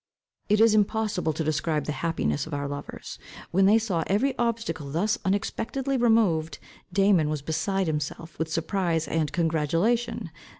It 0.49 0.59
is 0.59 0.73
impossible 0.73 1.31
to 1.31 1.43
describe 1.43 1.85
the 1.85 1.91
happiness 1.91 2.47
of 2.47 2.55
our 2.55 2.67
lovers, 2.67 3.19
when 3.51 3.67
they 3.67 3.77
saw 3.77 4.03
every 4.07 4.35
obstacle 4.39 4.89
thus 4.89 5.19
unexpectedly 5.23 5.95
removed. 5.95 6.57
Damon 6.91 7.29
was 7.29 7.43
beside 7.43 7.85
himself 7.85 8.39
with 8.39 8.51
surprise 8.51 9.07
and 9.07 9.31
congratulation. 9.31 10.31